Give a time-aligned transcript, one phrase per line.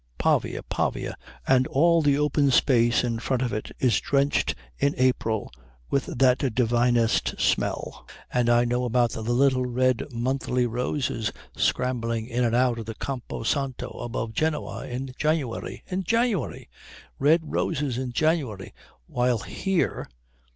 [0.17, 1.15] "Pavia, Pavia
[1.47, 5.53] and all the open space in front of it is drenched in April
[5.91, 8.07] with that divinest smell.
[8.33, 12.95] And I know about the little red monthly roses scrambling in and out of the
[12.95, 16.67] Campo Santo above Genoa in January in January!
[17.19, 18.73] Red roses in January.
[19.05, 20.09] While here....